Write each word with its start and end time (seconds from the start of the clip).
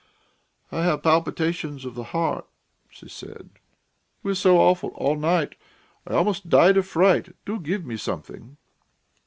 "I 0.71 0.81
have 0.83 1.03
palpitations 1.03 1.85
of 1.85 1.93
the 1.93 2.05
heart," 2.05 2.47
she 2.89 3.07
said, 3.07 3.51
"It 3.53 3.59
was 4.27 4.39
so 4.39 4.57
awful 4.57 4.89
all 4.95 5.15
night.... 5.15 5.53
I 6.07 6.15
almost 6.15 6.49
died 6.49 6.75
of 6.77 6.87
fright! 6.87 7.35
Do 7.45 7.59
give 7.59 7.85
me 7.85 7.97
something." 7.97 8.57